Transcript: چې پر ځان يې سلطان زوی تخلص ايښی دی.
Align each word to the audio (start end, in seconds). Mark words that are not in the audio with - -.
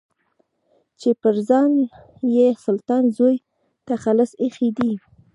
چې 0.99 1.09
پر 1.21 1.35
ځان 1.49 1.71
يې 2.35 2.47
سلطان 2.65 3.03
زوی 3.17 3.35
تخلص 3.87 4.31
ايښی 4.41 4.69
دی. 4.77 4.91